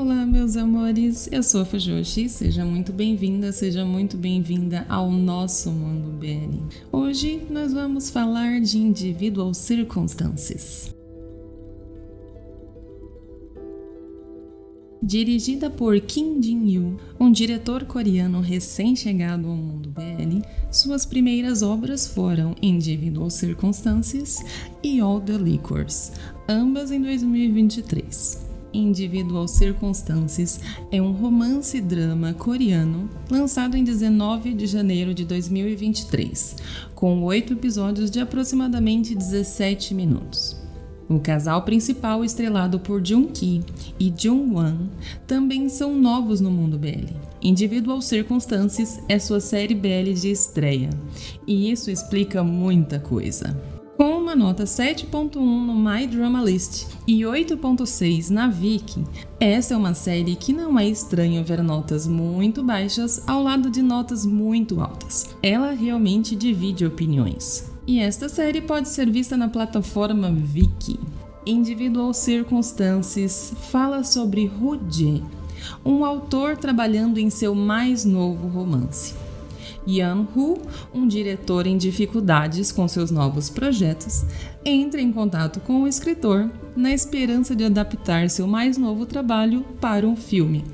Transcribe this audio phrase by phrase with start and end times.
[0.00, 5.70] Olá, meus amores, eu sou a Fujoshi, seja muito bem-vinda, seja muito bem-vinda ao nosso
[5.70, 6.56] mundo BL.
[6.90, 10.94] Hoje nós vamos falar de individual circumstances.
[15.02, 20.40] Dirigida por Kim Jin-yu, um diretor coreano recém-chegado ao mundo BL,
[20.72, 24.38] suas primeiras obras foram Individual Circumstances
[24.82, 26.10] e All the Liquors,
[26.48, 28.49] ambas em 2023.
[28.72, 30.60] Individual Circumstances
[30.90, 36.56] é um romance-drama coreano lançado em 19 de janeiro de 2023,
[36.94, 40.60] com oito episódios de aproximadamente 17 minutos.
[41.10, 43.62] O casal principal, estrelado por Jung-ki
[43.98, 44.76] e Jung-wan,
[45.26, 47.12] também são novos no mundo BL.
[47.42, 50.90] Individual Circumstances é sua série BL de estreia,
[51.44, 53.60] e isso explica muita coisa.
[54.30, 59.04] Uma nota 7.1 no My Drama List e 8.6 na Viki,
[59.40, 63.82] essa é uma série que não é estranho ver notas muito baixas ao lado de
[63.82, 65.34] notas muito altas.
[65.42, 67.72] Ela realmente divide opiniões.
[67.84, 71.00] E esta série pode ser vista na plataforma Viki.
[71.44, 75.24] Individual Circumstances fala sobre Rudie,
[75.84, 79.12] um autor trabalhando em seu mais novo romance.
[79.86, 80.60] Yan Hu,
[80.94, 84.24] um diretor em dificuldades com seus novos projetos,
[84.64, 90.06] entra em contato com o escritor na esperança de adaptar seu mais novo trabalho para
[90.06, 90.64] um filme.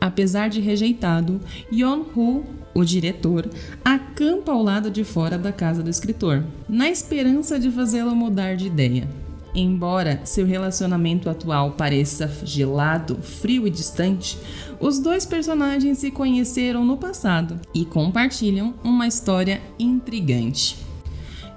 [0.00, 1.40] Apesar de rejeitado,
[1.72, 3.48] Yon Hu, o diretor,
[3.84, 8.66] acampa ao lado de fora da casa do escritor, na esperança de fazê-lo mudar de
[8.66, 9.25] ideia.
[9.58, 14.36] Embora seu relacionamento atual pareça gelado, frio e distante,
[14.78, 20.76] os dois personagens se conheceram no passado e compartilham uma história intrigante.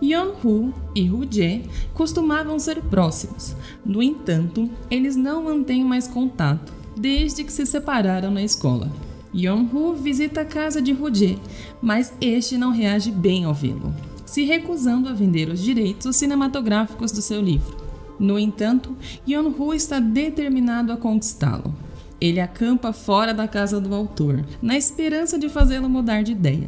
[0.00, 7.52] Yeon-hu e Hu-jae costumavam ser próximos, no entanto, eles não mantêm mais contato desde que
[7.52, 8.88] se separaram na escola.
[9.34, 11.36] Yeon-hu visita a casa de Hu-jae,
[11.82, 13.92] mas este não reage bem ao vê-lo,
[14.24, 17.87] se recusando a vender os direitos cinematográficos do seu livro.
[18.18, 18.96] No entanto,
[19.28, 21.74] Yeon-Hu está determinado a conquistá-lo.
[22.20, 26.66] Ele acampa fora da casa do autor, na esperança de fazê-lo mudar de ideia.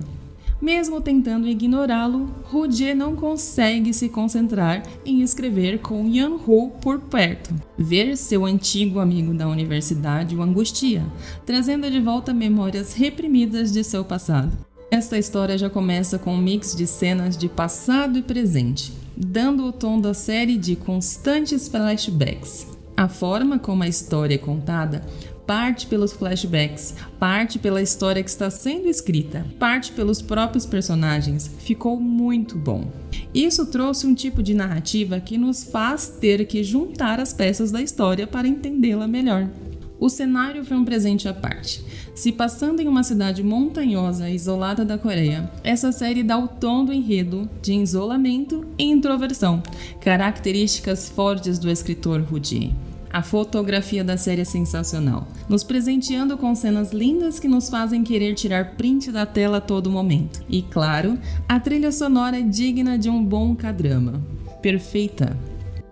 [0.61, 7.55] Mesmo tentando ignorá-lo, Hu não consegue se concentrar em escrever com Yan-Ho por perto.
[7.79, 11.03] Ver seu antigo amigo da universidade o angustia,
[11.47, 14.53] trazendo de volta memórias reprimidas de seu passado.
[14.91, 19.73] Esta história já começa com um mix de cenas de passado e presente, dando o
[19.73, 22.67] tom da série de constantes flashbacks.
[22.97, 25.03] A forma como a história é contada
[25.51, 31.99] parte pelos flashbacks, parte pela história que está sendo escrita, parte pelos próprios personagens, ficou
[31.99, 32.89] muito bom.
[33.35, 37.83] Isso trouxe um tipo de narrativa que nos faz ter que juntar as peças da
[37.83, 39.51] história para entendê-la melhor.
[39.99, 41.85] O cenário foi um presente à parte.
[42.21, 46.93] Se passando em uma cidade montanhosa isolada da Coreia, essa série dá o tom do
[46.93, 49.63] enredo de isolamento e introversão,
[50.03, 52.75] características fortes do escritor Rudi.
[53.11, 58.35] A fotografia da série é sensacional, nos presenteando com cenas lindas que nos fazem querer
[58.35, 60.45] tirar print da tela a todo momento.
[60.47, 64.21] E claro, a trilha sonora é digna de um bom cadrama.
[64.61, 65.35] Perfeita.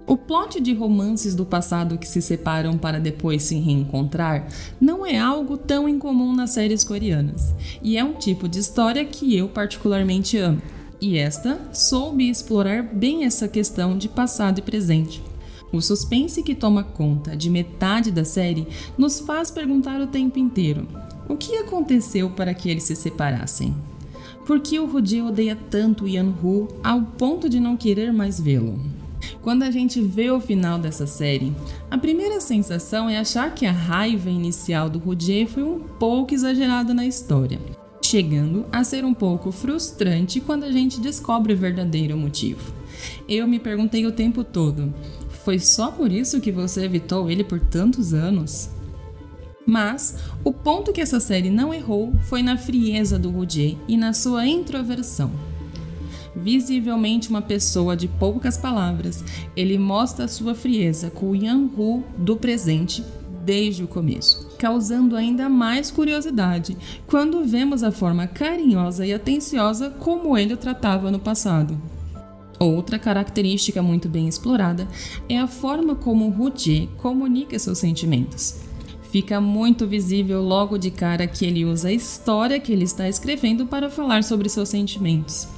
[0.09, 4.49] O plot de romances do passado que se separam para depois se reencontrar
[4.81, 9.37] não é algo tão incomum nas séries coreanas, e é um tipo de história que
[9.37, 10.63] eu particularmente amo.
[10.99, 15.23] E esta soube explorar bem essa questão de passado e presente.
[15.71, 20.89] O suspense que toma conta de metade da série nos faz perguntar o tempo inteiro:
[21.29, 23.77] o que aconteceu para que eles se separassem?
[24.47, 28.81] Por que o Rudy odeia tanto Yan-Hu ao ponto de não querer mais vê-lo?
[29.43, 31.55] Quando a gente vê o final dessa série,
[31.91, 36.93] a primeira sensação é achar que a raiva inicial do Rudier foi um pouco exagerada
[36.93, 37.61] na história,
[38.03, 42.73] chegando a ser um pouco frustrante quando a gente descobre o verdadeiro motivo.
[43.29, 44.93] Eu me perguntei o tempo todo:
[45.45, 48.71] foi só por isso que você evitou ele por tantos anos?
[49.65, 54.13] Mas o ponto que essa série não errou foi na frieza do Rudier e na
[54.13, 55.31] sua introversão
[56.39, 59.25] visivelmente uma pessoa de poucas palavras,
[59.57, 63.05] ele mostra sua frieza com o Yan-Hu do presente
[63.45, 66.77] desde o começo, causando ainda mais curiosidade
[67.07, 71.81] quando vemos a forma carinhosa e atenciosa como ele o tratava no passado.
[72.61, 74.87] Outra característica muito bem explorada
[75.29, 78.61] é a forma como Hu Jie comunica seus sentimentos.
[79.11, 83.65] Fica muito visível logo de cara que ele usa a história que ele está escrevendo
[83.65, 85.49] para falar sobre seus sentimentos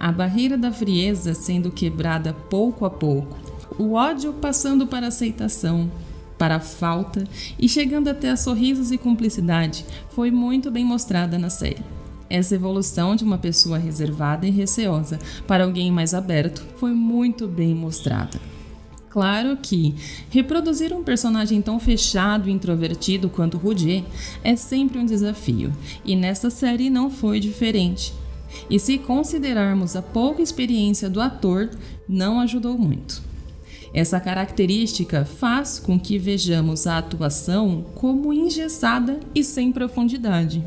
[0.00, 3.36] a barreira da frieza sendo quebrada pouco a pouco,
[3.78, 5.90] o ódio passando para aceitação,
[6.38, 7.24] para falta
[7.58, 11.84] e chegando até a sorrisos e cumplicidade, foi muito bem mostrada na série.
[12.30, 17.74] Essa evolução de uma pessoa reservada e receosa para alguém mais aberto foi muito bem
[17.74, 18.40] mostrada.
[19.10, 19.94] Claro que
[20.30, 24.04] reproduzir um personagem tão fechado e introvertido quanto Rudier
[24.44, 25.72] é sempre um desafio,
[26.04, 28.14] e nesta série não foi diferente.
[28.68, 31.70] E se considerarmos a pouca experiência do ator,
[32.08, 33.22] não ajudou muito.
[33.92, 40.62] Essa característica faz com que vejamos a atuação como engessada e sem profundidade.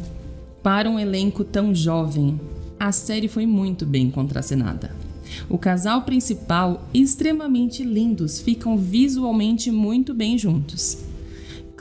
[0.62, 2.40] Para um elenco tão jovem,
[2.80, 4.94] a série foi muito bem contracenada.
[5.50, 10.98] O casal principal, extremamente lindos, ficam visualmente muito bem juntos.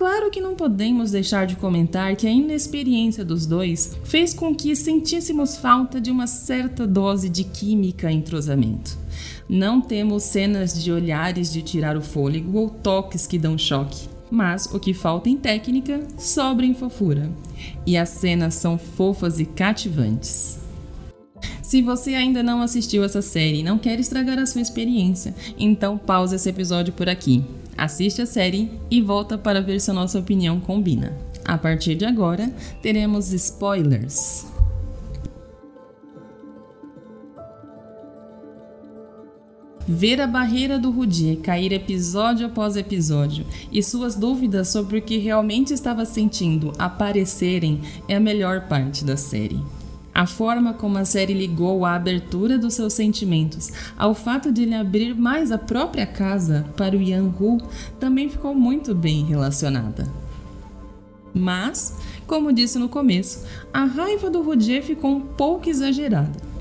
[0.02, 4.74] Claro que não podemos deixar de comentar que a inexperiência dos dois fez com que
[4.74, 8.98] sentíssemos falta de uma certa dose de química e entrosamento.
[9.48, 14.66] Não temos cenas de olhares de tirar o fôlego ou toques que dão choque, mas
[14.66, 17.30] o que falta em técnica sobra em fofura.
[17.86, 20.58] E as cenas são fofas e cativantes.
[21.62, 25.96] Se você ainda não assistiu essa série e não quer estragar a sua experiência, então
[25.96, 27.44] pausa esse episódio por aqui.
[27.82, 31.18] Assiste a série e volta para ver se a nossa opinião combina.
[31.44, 32.48] A partir de agora,
[32.80, 34.46] teremos spoilers.
[39.84, 45.18] Ver a barreira do Rudier cair episódio após episódio e suas dúvidas sobre o que
[45.18, 49.60] realmente estava sentindo aparecerem é a melhor parte da série.
[50.14, 54.74] A forma como a série ligou a abertura dos seus sentimentos ao fato de ele
[54.74, 57.58] abrir mais a própria casa para o Yan Hu
[57.98, 60.06] também ficou muito bem relacionada.
[61.34, 66.52] Mas, como disse no começo, a raiva do Rudier ficou um pouco exagerada.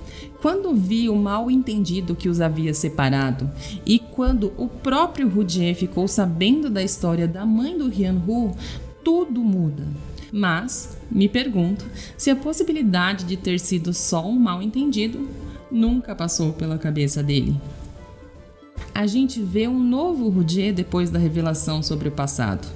[0.42, 3.52] Quando vi o mal entendido que os havia separado
[3.86, 8.56] e quando o próprio Rudier ficou sabendo da história da mãe do Yan Hu,
[9.04, 9.86] tudo muda.
[10.32, 11.86] Mas me pergunto
[12.18, 15.28] se a possibilidade de ter sido só um mal entendido
[15.70, 17.60] nunca passou pela cabeça dele.
[18.94, 22.68] A gente vê um novo Rudier depois da revelação sobre o passado.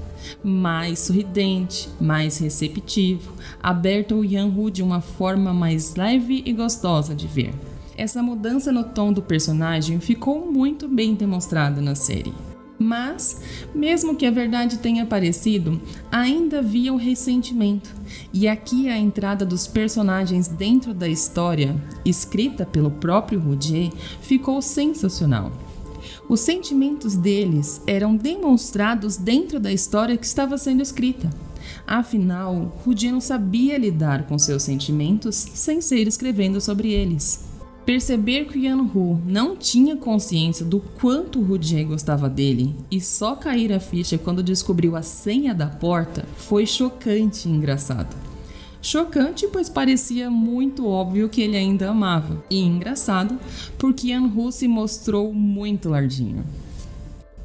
[0.44, 7.28] Mais sorridente, mais receptivo, aberto ao Yan-Hu de uma forma mais leve e gostosa de
[7.28, 7.54] ver.
[7.98, 12.34] Essa mudança no tom do personagem ficou muito bem demonstrada na série.
[12.78, 13.42] Mas,
[13.74, 15.82] mesmo que a verdade tenha aparecido,
[16.12, 17.90] ainda havia o ressentimento.
[18.34, 23.92] E aqui a entrada dos personagens dentro da história, escrita pelo próprio Rudier,
[24.22, 25.52] ficou sensacional.
[26.28, 31.30] Os sentimentos deles eram demonstrados dentro da história que estava sendo escrita.
[31.86, 37.55] Afinal, Rudier não sabia lidar com seus sentimentos sem ser escrevendo sobre eles.
[37.86, 43.72] Perceber que Yan Hu não tinha consciência do quanto Rudier gostava dele e só cair
[43.72, 48.16] a ficha quando descobriu a senha da porta foi chocante e engraçado.
[48.82, 53.40] Chocante, pois parecia muito óbvio que ele ainda amava, e engraçado,
[53.78, 56.44] porque Yan Hu se mostrou muito lardinho.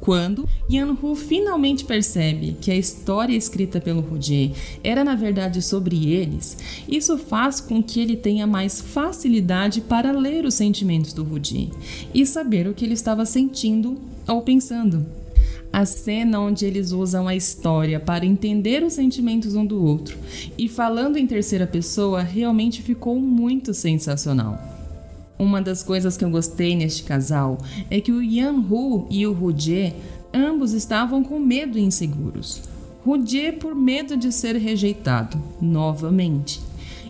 [0.01, 4.51] Quando Yan-Hu finalmente percebe que a história escrita pelo Rudier
[4.83, 6.57] era na verdade sobre eles,
[6.89, 11.69] isso faz com que ele tenha mais facilidade para ler os sentimentos do Rudier
[12.15, 13.95] e saber o que ele estava sentindo
[14.27, 15.05] ou pensando.
[15.71, 20.17] A cena onde eles usam a história para entender os sentimentos um do outro
[20.57, 24.70] e falando em terceira pessoa realmente ficou muito sensacional.
[25.41, 27.57] Uma das coisas que eu gostei neste casal
[27.89, 29.91] é que o Yan Hu e o Rudier
[30.31, 32.61] ambos estavam com medo e inseguros.
[33.03, 36.61] Rudier por medo de ser rejeitado novamente.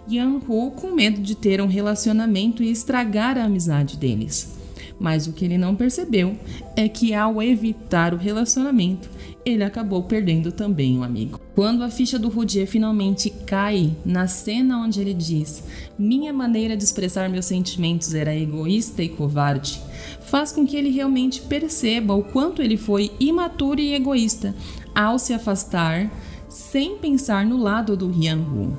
[0.10, 4.61] Yan Hu com medo de ter um relacionamento e estragar a amizade deles.
[5.02, 6.38] Mas o que ele não percebeu
[6.76, 9.10] é que ao evitar o relacionamento,
[9.44, 11.42] ele acabou perdendo também um amigo.
[11.56, 15.64] Quando a ficha do Rudier finalmente cai na cena onde ele diz:
[15.98, 19.82] Minha maneira de expressar meus sentimentos era egoísta e covarde,
[20.22, 24.54] faz com que ele realmente perceba o quanto ele foi imaturo e egoísta
[24.94, 26.12] ao se afastar
[26.48, 28.78] sem pensar no lado do Hyun-woo.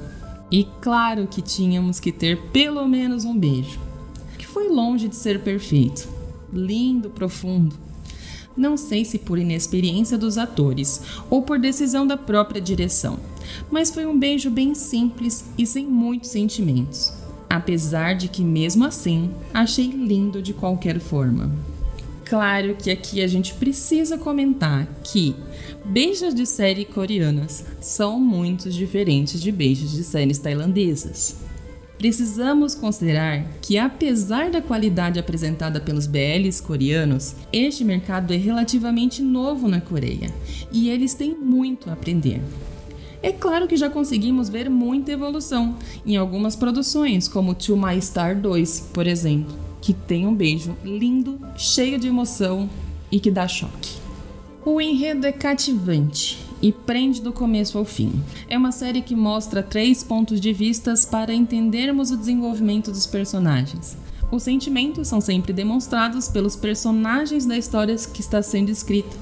[0.52, 3.80] E claro que tínhamos que ter pelo menos um beijo,
[4.52, 6.08] foi longe de ser perfeito,
[6.52, 7.76] lindo, profundo
[8.56, 13.18] não sei se por inexperiência dos atores ou por decisão da própria direção,
[13.70, 17.12] mas foi um beijo bem simples e sem muitos sentimentos.
[17.48, 21.52] Apesar de que, mesmo assim, achei lindo de qualquer forma.
[22.24, 25.36] Claro que aqui a gente precisa comentar que
[25.84, 31.36] beijos de série coreanas são muito diferentes de beijos de séries tailandesas.
[32.02, 39.68] Precisamos considerar que, apesar da qualidade apresentada pelos BLs coreanos, este mercado é relativamente novo
[39.68, 40.28] na Coreia
[40.72, 42.42] e eles têm muito a aprender.
[43.22, 48.36] É claro que já conseguimos ver muita evolução em algumas produções, como To My Star
[48.36, 52.68] 2, por exemplo, que tem um beijo lindo, cheio de emoção
[53.12, 54.00] e que dá choque.
[54.64, 58.22] O enredo é cativante e prende do começo ao fim.
[58.48, 63.96] É uma série que mostra três pontos de vistas para entendermos o desenvolvimento dos personagens.
[64.30, 69.14] Os sentimentos são sempre demonstrados pelos personagens da história que está sendo escrita.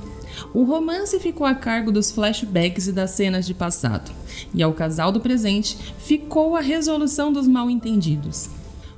[0.55, 4.13] O romance ficou a cargo dos flashbacks e das cenas de passado,
[4.55, 8.49] e ao casal do presente ficou a resolução dos mal-entendidos.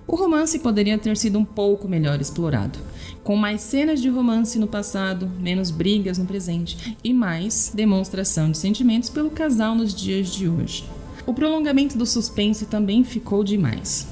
[0.07, 2.79] O romance poderia ter sido um pouco melhor explorado,
[3.23, 8.59] com mais cenas de romance no passado, menos brigas no presente e mais demonstração de
[8.59, 10.85] sentimentos pelo casal nos dias de hoje.
[11.25, 14.09] O prolongamento do suspense também ficou demais.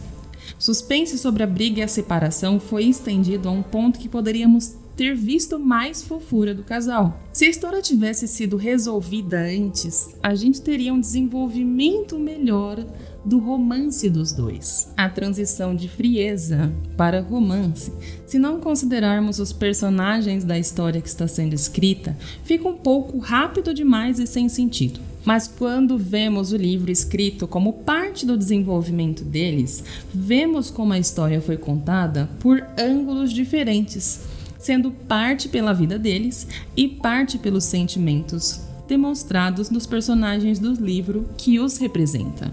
[0.58, 5.14] Suspense sobre a briga e a separação foi estendido a um ponto que poderíamos ter
[5.14, 7.18] visto mais fofura do casal.
[7.32, 12.84] Se a história tivesse sido resolvida antes, a gente teria um desenvolvimento melhor
[13.24, 14.92] do romance dos dois.
[14.96, 17.92] A transição de frieza para romance,
[18.26, 23.74] se não considerarmos os personagens da história que está sendo escrita, fica um pouco rápido
[23.74, 25.00] demais e sem sentido.
[25.24, 31.40] Mas quando vemos o livro escrito como parte do desenvolvimento deles, vemos como a história
[31.40, 34.20] foi contada por ângulos diferentes,
[34.58, 36.46] sendo parte pela vida deles
[36.76, 42.52] e parte pelos sentimentos demonstrados nos personagens do livro que os representa.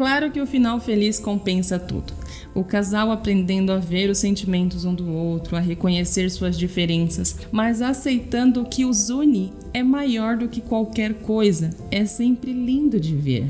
[0.00, 2.14] Claro que o final feliz compensa tudo.
[2.54, 7.82] O casal aprendendo a ver os sentimentos um do outro, a reconhecer suas diferenças, mas
[7.82, 11.68] aceitando que os une é maior do que qualquer coisa.
[11.90, 13.46] É sempre lindo de ver.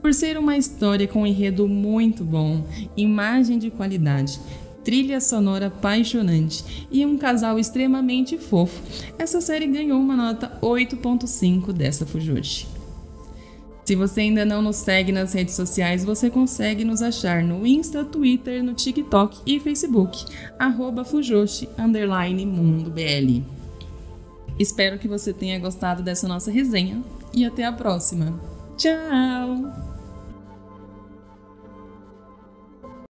[0.00, 2.64] Por ser uma história com um enredo muito bom,
[2.96, 4.40] imagem de qualidade,
[4.82, 8.80] trilha sonora apaixonante e um casal extremamente fofo,
[9.18, 12.80] essa série ganhou uma nota 8.5 dessa Fujoshi.
[13.84, 18.04] Se você ainda não nos segue nas redes sociais, você consegue nos achar no Insta,
[18.04, 20.24] Twitter, no TikTok e Facebook,
[20.58, 21.68] arroba Fujoshi.
[24.58, 27.02] Espero que você tenha gostado dessa nossa resenha
[27.34, 28.38] e até a próxima.
[28.76, 29.91] Tchau!